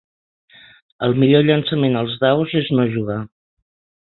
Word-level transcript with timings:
El 1.07 1.13
millor 1.23 1.45
llançament 1.49 1.99
als 2.01 2.17
daus 2.27 2.57
és 2.63 2.73
no 2.79 2.87
jugar. 2.99 3.23